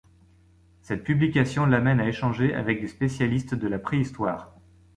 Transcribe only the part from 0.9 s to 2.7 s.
publication l'amène à échanger